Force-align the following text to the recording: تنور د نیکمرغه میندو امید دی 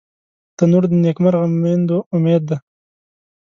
تنور 0.57 0.83
د 0.89 0.93
نیکمرغه 1.03 1.47
میندو 1.63 1.97
امید 2.15 2.41
دی 2.49 2.57